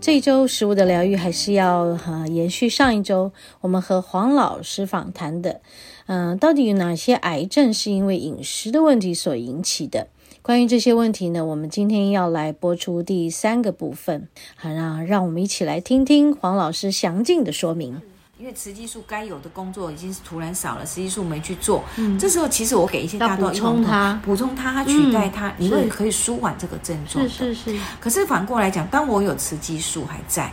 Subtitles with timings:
[0.00, 5.60] 这一周食物的疗愈还是要呃延续上一周我们和黄老师访谈的，
[6.06, 10.08] 嗯、呃，到底有哪些癌症是因为饮食的问题所引起的？
[10.40, 18.00] 关于这些问题呢，我们今天要来播出第三个部分，好，让让我们一起来听听黄老师详尽的说明。
[18.40, 27.22] 因为雌激素该有的工作已经是突然少了，雌激素没去做，嗯，这时候其实我给一些大豆异黄酮，补充它，补充它，它取代它，嗯、你会可以舒缓这个症状。
[27.28, 27.78] 是是是。
[28.00, 30.50] 可是反过来讲，当我有雌激素还在，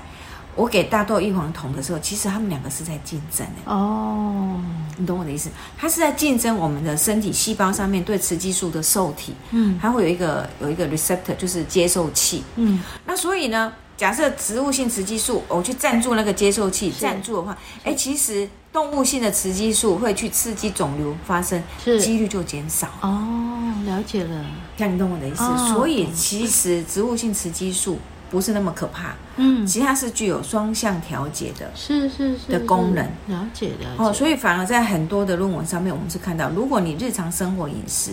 [0.54, 3.72] 我给大豆异黄酮的时候，其实他们两个是在竞争的。
[3.72, 4.60] 哦，
[4.98, 5.50] 你懂我的意思？
[5.78, 13.72] 它是在竞争我们的身体细胞上面对雌激素的受体，嗯，它会有一个有一个 receptor，就是接受器，嗯，那所以呢？
[13.98, 22.88] 假设植物性雌激素，我去赞助那个接受器，赞助的话，哎，其实动物性的雌激素会去刺激肿瘤发生，几率就减少。
[23.02, 24.46] 哦，了解了，
[24.78, 25.44] 像你懂我的意思。
[25.44, 27.98] 哦、所以其实植物性雌激素
[28.30, 33.04] 不是那么可怕，嗯，其实它是具有双向调节的，是是是的功能。
[33.30, 33.96] 了解了。
[33.98, 38.12] 哦，所以反而在很多的论文上面，我们是看到，如果你日常生活饮食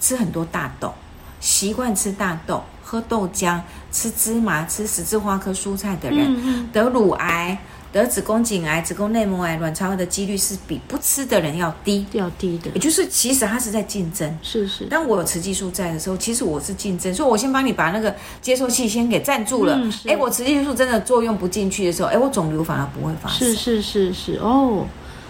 [0.00, 0.94] 吃很多大豆，
[1.40, 2.62] 习惯吃大豆。
[2.88, 3.60] 喝豆浆、
[3.90, 7.58] 吃芝麻、吃十字花科蔬菜的人，得乳癌、
[7.92, 12.70] 得子宫颈癌、子宫内膜癌、卵巢癌的几率是比不吃的人要低，要低的。
[12.74, 14.84] 也就是其实它是在竞争，是是。
[14.84, 19.74] 当我有雌激素在的时候，其实我是竞争，所以我先帮你把那个接受器先给占住了。
[20.04, 23.48] 哎、嗯，我雌激素真的作用不进去的时候，哎，我肿瘤反而不会发生。
[23.48, 24.86] 是是是是哦。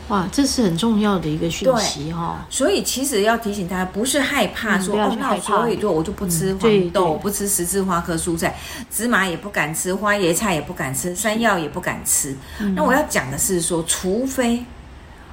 [0.08, 2.36] 哇，这是很重要的一个讯息哈、哦！
[2.48, 8.56] 所以其实要提醒大家，不是害怕说、哦，那所以就我就不吃黄豆，嗯、不吃十字花科蔬菜，
[8.88, 12.36] 芝麻也不敢吃，花椰菜也不敢吃，山药也不敢吃。
[12.60, 14.64] 嗯、那我要讲的是说，除非，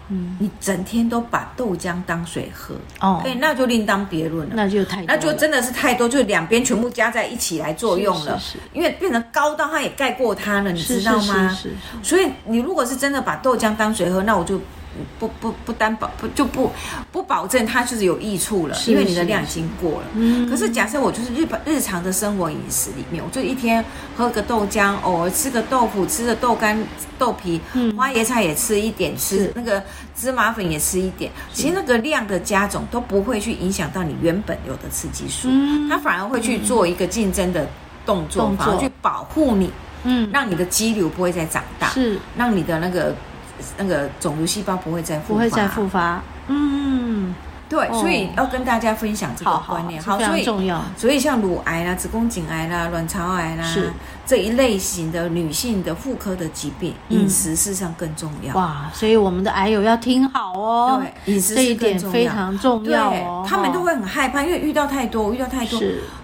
[0.09, 11.49] 嗯，你整天都把豆浆当水喝哦，哎，那就另当别论了，那就太，那就真的是太多，就两边全部加在一起来作用了，是是是因为变成高到它也盖过它了，你知道吗？
[11.49, 11.75] 是是，是，是，是。
[12.03, 14.59] 所以你如果是真的把豆浆当水喝，那我就。
[15.19, 16.71] 不不不担保不就不
[17.11, 20.07] 不保证它就是有益处了，因为你的量已经过了。
[20.13, 20.49] 嗯。
[20.49, 23.83] 可是假设我就是日本日常的生活饮食里面，我就一天
[24.15, 26.77] 喝个豆浆，偶尔吃个豆腐，吃个豆干
[27.17, 27.59] 豆皮，
[27.95, 29.81] 花椰菜也吃一点，吃那个
[30.15, 31.31] 芝麻粉也吃一点。
[31.53, 35.49] 其实那个量的加总都不会去影响到你原本有的雌激素，
[35.89, 37.67] 它反而会去做一个竞争的
[38.05, 39.71] 动作，反而去保护你，
[40.03, 43.15] 嗯，让你的肌瘤不会再长大，是让你的那个。
[43.77, 46.21] 那个肿瘤细胞不会再复发，不会再复发。
[46.47, 47.33] 嗯，
[47.69, 50.83] 对，哦、所以要跟大家分享这个观念，好，好，非常重要。
[50.97, 53.91] 所以像乳癌啦、子宫颈癌啦、卵巢癌啦，是
[54.25, 58.53] 这一类型的女性的妇科的疾病，饮食事实上更重要。
[58.55, 63.45] 哇，所以我们的癌友要听好哦，对，饮食是更重要，非常重要哦。
[63.47, 65.81] 他们都会很害怕，因为遇到太多，遇到太多，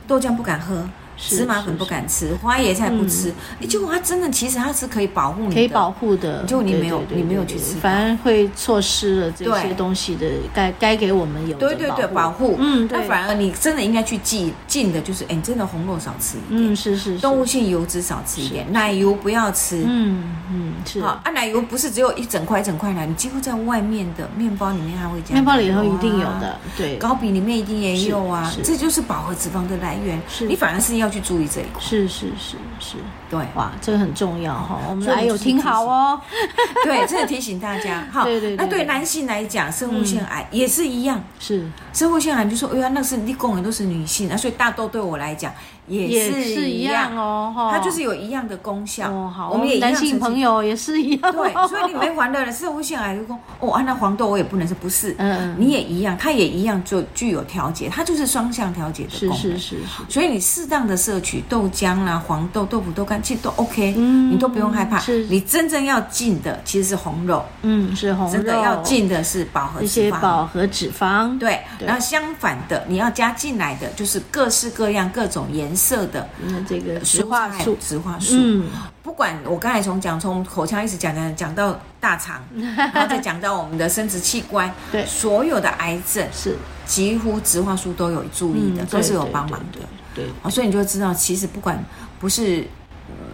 [0.07, 0.83] 豆浆不敢喝。
[1.19, 21.01] 芝麻粉不敢吃，花椰菜不吃，哎，结果它真的其实它是可以保护你的，可以保护的，就你没有你没有去吃，反而会错失了这些东西的该该给我们有的对对对保护，嗯，那反而你真的应该去记进的就是，哎，你真的红肉少吃一点，嗯，是是，动物性油脂少吃一点，奶油不要吃，嗯嗯，是。
[21.01, 30.47] 好啊，奶油不是只有一整块一整块奶，你几乎在外面的面包里面还会加，面包里头一定有的，对，糕饼里面一定也有啊，这就是饱和脂肪的来源，是。
[30.47, 31.81] 你反而是要去注意这一块。
[31.81, 32.95] 是是是是，
[33.29, 36.21] 对哇，这个很重要哈， 我们还有听好哦，
[36.83, 38.23] 对，这个提醒大家 哈。
[38.23, 45.53] 对对对，那对男性来讲，生物腺癌也是一样，是生物腺癌，就说哎呀，那是你工人都是女性啊，所以大豆对我来讲。
[45.89, 49.11] 也是一样哦，它就是有一样的功效。
[49.11, 51.31] 哦，好，我们也男性朋友也是一样。
[51.31, 55.15] 对，所以你没还的人，生物腺癌就说哦，那黄豆我也不能说不是？
[55.17, 59.37] 嗯，你也一样，它也一样就具有调节，它就是双向调节的功能。
[59.37, 59.77] 是是是。
[60.07, 64.99] 所以你适当的摄取豆浆啦、黄豆、豆腐、豆干，其实都 OK，嗯，你都不用害怕。
[64.99, 65.25] 是。
[65.25, 68.31] 你真正要进的其实是红肉，嗯，是红肉。
[68.33, 69.85] 真的要进的是饱和脂肪。
[69.85, 71.37] 一些饱和脂肪。
[71.39, 71.59] 对。
[71.79, 75.78] 然后相反的，你要加进来的就是各式各样、各种颜色。
[75.79, 78.67] 色的，那，这个植化素，植化素，嗯，
[79.01, 82.43] 不管我刚才从讲从口腔一直讲讲讲到大肠，
[82.75, 86.57] 然后再讲到我们的生殖器官，对，所有的癌症是。
[86.85, 89.79] 几乎植化素都有注意的，都是有帮忙的，
[90.15, 91.77] 对，啊，所以你就会知道，其实不管
[92.19, 92.65] 不是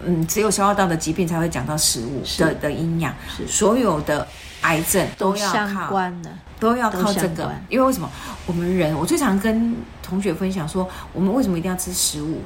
[0.04, 3.48] 嗯，只有消化道的疾病才会讲到食物的的营养，是。
[3.48, 4.28] 所有的
[4.66, 7.50] 癌症都要靠都相关的，都要靠这个。
[7.68, 8.10] 因为为什么？
[8.46, 12.40] 我们人，我最常跟同学分享说，我们为什么一定要吃食物？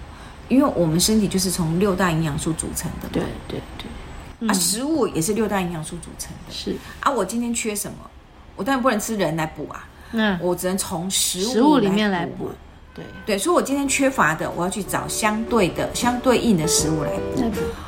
[0.49, 3.87] 因为我们身体就是从六大营养素组成的，对对对，
[4.41, 6.77] 嗯、啊，食物也是六大营养素组成的，是。
[7.01, 7.99] 啊，我今天缺什么，
[8.57, 12.51] 我当然不能吃人来补啊，嗯，我只能从食物食物里面来补。
[12.95, 17.43] 对对，所以我今天缺乏的，我要去找相对的、相对应的食物来补。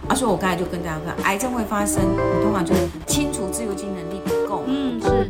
[0.09, 4.63] 啊，所以我刚才就跟大家说，癌症会发生，你通常就是清除自由基能力不够。
[4.67, 5.22] 嗯，是。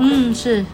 [0.00, 0.64] 嗯，是，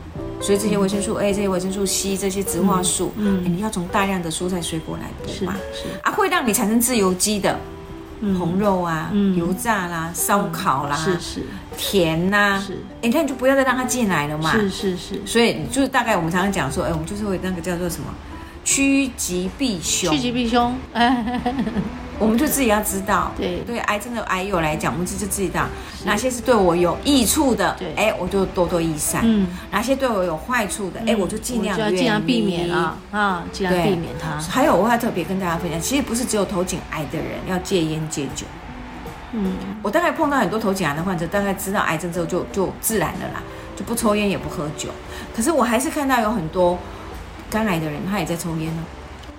[0.40, 5.84] 所以这些维生素 A、这些维生素 C、这些植化素，嗯，你要从大量的蔬菜水果来补嘛，是。
[6.02, 7.58] 啊，会让你产生自由基的
[8.38, 11.46] 红肉啊、油炸啦、烧烤啦，是是，
[11.76, 18.06] 甜呐，是，哎，那你就不要再让它进来了嘛，是是是，所以就是大概我们常常讲说，哎，我们就是会那个叫做什么，
[18.64, 20.74] 趋吉避凶，趋吉避凶，
[22.18, 23.60] 我们就自己要知道，对。
[23.66, 25.66] 对，癌症的癌友来讲，我们自己知道。
[26.04, 34.38] 哪些是对我有益处的，哎，我就多多益善；嗯，哪些对我有坏处的，哎，我就尽量尽量避免啊啊，尽量避免它。
[34.40, 38.46] 还有，我还特别跟大家分享，其实不是只有头颈癌的人要戒烟戒酒。
[39.32, 43.42] 嗯，我大概碰到很多头颈癌的患者，大概知道癌症之后就就自然了啦，
[43.76, 44.90] 就不抽烟也不喝酒。
[45.34, 46.78] 可是我还是看到有很多
[47.50, 48.82] 肝癌的人，他也在抽烟呢。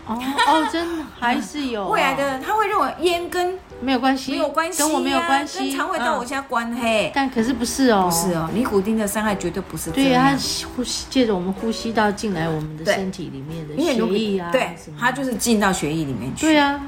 [0.07, 0.17] 哦
[0.47, 7.11] 哦，真的 还是有胃癌的，他会认为烟跟没有关系，没有关系，跟我没有关系，跟肠胃道有些关系。
[7.13, 9.91] 但可是不是哦，不是哦，尼古丁的伤害绝对不是。
[9.91, 10.37] 对呀，它
[10.75, 16.47] 呼吸借着我们呼吸道进来我们的身体里面的血液啊，对，它就是进到血液里面去。
[16.47, 16.81] 对呀，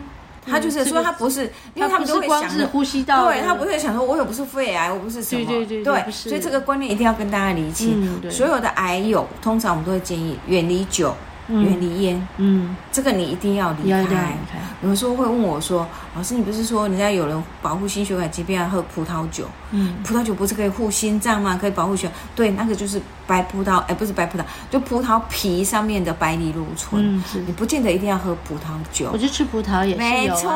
[0.45, 8.19] 它就是说他不是，因为他们都会想是呼吸道，对，他不会想说我又不是肺癌，我不是什么，对对对，所以这个观念一定要跟大家理清。
[8.29, 11.13] 所有的癌友，通常我们都会建议远离酒。
[11.49, 14.37] 远离烟，嗯，这个你一定要离开。
[14.81, 15.85] 有的时候会问我说
[16.15, 19.45] ：“老师，你不是说人家有人保护心血管疾病要喝葡萄酒？
[19.71, 21.57] 嗯，葡萄酒不是可以护心脏吗？
[21.59, 22.09] 可以保护血？
[22.35, 27.17] 对，那个就是白葡萄，哎，不是白葡萄，就葡萄皮上面的白藜芦醇。
[27.17, 27.39] 嗯，是。
[27.39, 29.09] 你不见得一定要喝葡萄酒。
[29.11, 30.51] 我就吃葡萄也是没错，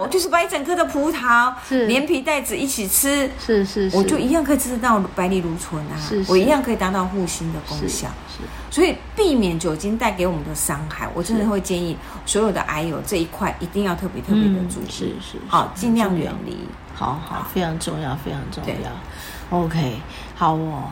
[0.00, 8.06] 我就是把一整颗的葡萄 是连皮带籽一起吃，是是，我就一样可以吃得到白藜芦醇啊，是，我一样可以达到护心的功效。
[8.28, 16.56] 是，所以避免酒精带给我们的伤害，我真的会建议所有的癌友这一块一定要特别特别的是是，好，尽量远离，
[16.94, 19.58] 好好，非常重要，非常重要。
[19.58, 19.96] OK，
[20.34, 20.84] 好哦，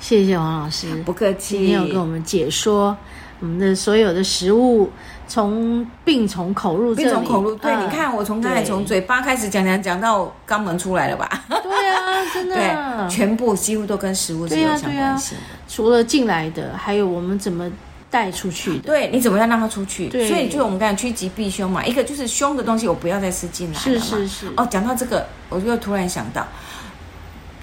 [0.00, 2.96] 谢谢王老师，不客气，今天有跟我们解说
[3.40, 4.90] 我们的所有的食物，
[5.26, 11.28] 从病从口入，病从口入，对，你看我从刚才从嘴巴开始讲讲讲到肛门出来了吧？
[11.48, 17.70] 对啊，真的， 对，全部几乎都跟食物是有相关性的，除了进来的，还有我们怎么。
[18.14, 20.06] 带出去的，对，你怎么样让它出去？
[20.06, 23.76] 对，所以就是我们刚才趋吉避凶嘛，一个就是凶的东西，我不要再吃进来。
[23.80, 24.46] 是是是。
[24.56, 26.46] 哦，讲到这个，我就突然想到，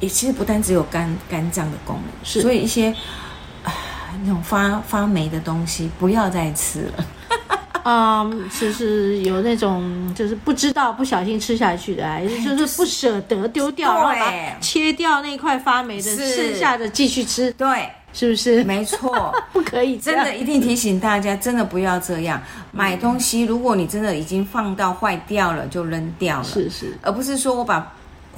[0.02, 2.94] 也其实不单只有肝肝脏的功能，是，所以一些
[4.26, 7.06] 那种发发霉的东西不要再吃了。
[7.84, 17.50] 啊、 um，就是有那种就是不知道不小心吃下去的，还是就是不舍得丢掉，然后把切掉那块发霉的，剩下的继续吃。
[17.54, 17.90] 对。
[18.14, 18.64] 是不是？
[18.64, 22.42] 没错， 不可以，真的一定提醒大家，真的不要这样。
[22.72, 23.44] 买东西。
[23.44, 27.94] 如果你真的已经放到坏掉了，就扔掉了，是是，而不是说我把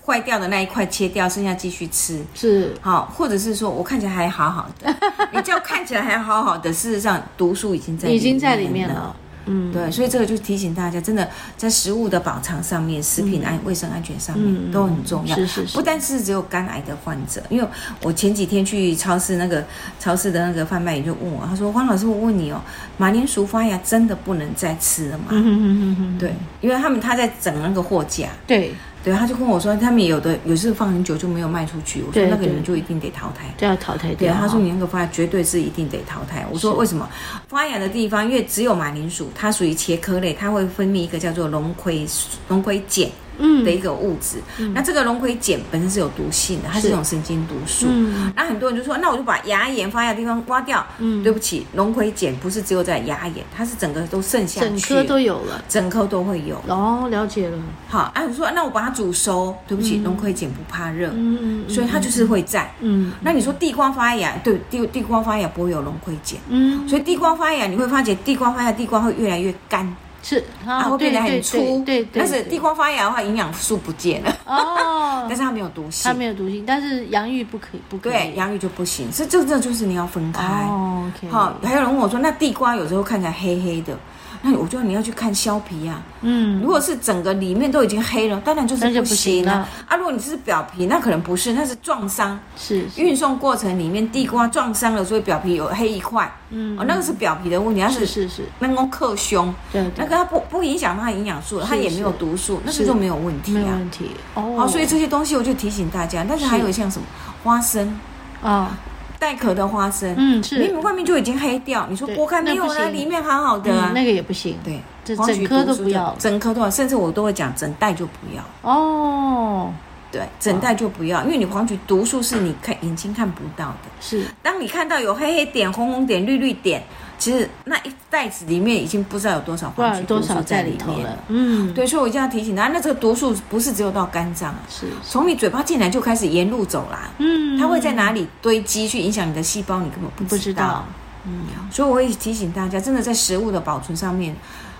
[0.06, 2.74] 坏掉的那一块切掉，剩下继续吃，是。
[2.82, 4.96] 好，或者是说我看起来还好好的，
[5.32, 9.15] 你叫看起来还好好的，事实上毒素已经在已经在里面了。
[9.45, 15.35] 嗯，对，所以这个就提醒大家，真的在食物的保障上面，食品安卫生安全上面都很重要。
[15.35, 17.67] 是是是，不但是只有肝癌的患者，因为
[18.01, 19.63] 我前几天去超市，那个
[20.00, 22.62] 超市的那个贩卖员就问我，他说：“黄老师，我问你哦，
[22.97, 28.73] 马铃薯发芽真的不能再吃了吗？”嗯嗯嗯嗯，对，因为他们他在整那个货架，对。
[29.03, 32.01] 对，他就跟我说，他们有的有时候放很久就没有卖出去。
[32.07, 34.33] 我说那个你们就一定得淘汰，对要淘汰掉。
[34.33, 36.45] 对，他说你那个发芽绝对是一定得淘汰。
[36.50, 37.10] 我说为什么？
[37.50, 42.07] 发芽的地方，因为只有马铃薯，它属于茄科类，它会分泌一个叫做龙葵
[42.48, 43.07] 龙葵碱。
[43.38, 47.88] 嗯，的一个物质，嗯、那这个龙葵碱本身是有毒性的，它是一种神经毒素。
[47.90, 50.86] 嗯，那很多人就说，那我就把牙龈发芽的地方刮掉。
[51.00, 56.62] 嗯，对不起，龙葵碱不是只有在牙龈，它是整个都剩下去，整颗都有了，整颗都会有。
[56.68, 57.58] 哦，了解了。
[57.88, 62.74] 好，哎、啊，我说那我把它煮熟，对不起，龙葵碱不怕热，嗯，所以它就是会在。
[62.82, 69.96] 嗯，那你说地瓜发芽，对，地地瓜发芽不会有龙葵碱，嗯，所以地瓜发芽你会发觉地瓜发芽地瓜会越来越干。
[70.24, 74.38] 是，然后变得很粗，对对，对，对，但是地瓜发芽的话，营养素不见了。
[74.46, 80.42] 哦， 但是它没有毒性，它没有毒性，但是洋芋不可以，不可以，对，洋芋就不行，所以这这就是你要分开。
[80.42, 81.12] 哦。
[81.30, 83.96] 好，还有人问我说，那地瓜有时候看起来黑黑的。
[84.45, 89.67] 那我觉得你要去看削皮呀，嗯，如果是整个里面都已经黑了，当然就是不行了。
[89.88, 89.95] 啊。
[89.95, 104.12] 如果你是表皮，那可能不是，那是撞伤，是运送过程里面地瓜撞伤了，所以表皮有黑一块，嗯，哦，那个是表皮的问题，它是是是，那个克凶，对，那个它不不影响它的营养素，它也没有毒素，那个就没有问题，没有问题。
[104.33, 104.55] 哦。
[104.57, 107.07] 好，所以这些东西我就提醒大家，但是还有像什么
[107.45, 107.97] 花生。
[108.41, 108.77] 啊。
[109.24, 112.89] 带壳的花生，嗯，是，明明外面就已经黑掉，你说剥开没有啊？
[112.89, 113.74] 里面好好的。
[113.74, 118.44] 啊，那个也不行，对，整颗都不要，整颗都要，甚至我都会讲整袋就不要。
[118.70, 119.72] 哦，
[120.12, 126.84] 对，整袋就不要，因为你黄曲毒素是你看眼睛看不到的，是，当你看到有黑黑点、红红点、绿绿点。
[127.24, 131.18] 其实那一袋子里面已经不知道有多少黄曲毒素在里面了。
[131.30, 137.10] 嗯，对，所以我一定要提醒大家，那这个毒素不是只有到肝脏，是从你嘴巴进来就开始沿路走啦。
[137.20, 140.86] 嗯，它会在哪里堆积去影响你的细胞，你根本不知道。
[141.24, 144.36] 嗯，所以我会提醒大家，真的在食物的保存上面，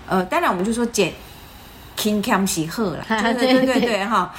[0.06, 1.14] 呃，当然我们就说减
[1.96, 4.34] 轻康喜贺了，对对对对哈，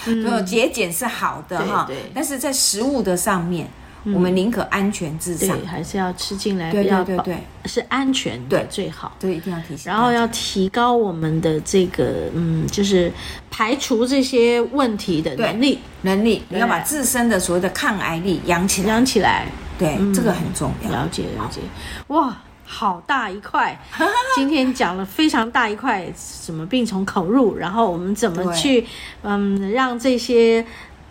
[0.46, 3.68] 节俭是好的哈，但是在食物的上面。
[4.14, 9.16] 我们宁可安全至上，还是要吃进来比较对对对，是安全的最好。
[9.20, 9.92] 对，一定要提醒。
[9.92, 13.12] 然后要提高我们的这个嗯，就是
[13.50, 16.44] 排除这些问题的能力能力。
[16.50, 19.48] 你要把自身的所谓的抗癌力养起来，养起来。
[19.80, 20.92] 对，这个很重要。
[20.92, 21.60] 了解了解。
[22.08, 23.78] 哇，好大一块！
[24.36, 28.86] 今天讲了非常大一块，什么病从口入，然后我们怎么去
[29.24, 30.64] 嗯让这些。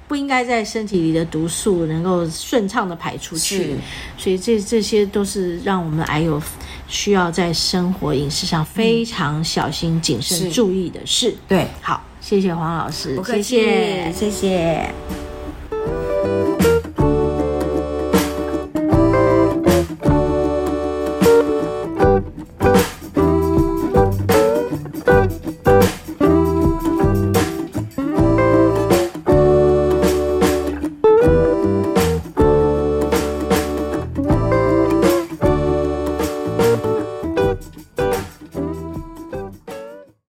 [0.07, 3.75] 不应该在身体里的毒素能够顺畅的排出去，
[4.19, 6.41] 所以这这些都是让我们癌友
[6.87, 11.35] 需要在生活饮食上非常小心谨慎注意的事。
[11.49, 14.91] 对，好，谢谢黄老师，谢谢，谢谢。